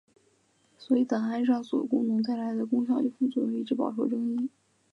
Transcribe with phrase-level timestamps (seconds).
[0.79, 4.49] 所以档案上锁功能带来的功效与副作用一直饱受争议。